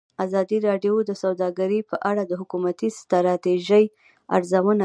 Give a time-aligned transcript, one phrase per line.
[0.25, 3.85] ازادي راډیو د سوداګري په اړه د حکومتي ستراتیژۍ
[4.35, 4.79] ارزونه کړې.